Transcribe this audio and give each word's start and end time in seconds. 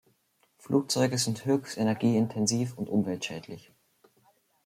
Flugzeuge 0.57 1.19
sind 1.19 1.45
höchst 1.45 1.77
energieintensiv 1.77 2.75
und 2.75 2.89
umweltschädlich. 2.89 3.71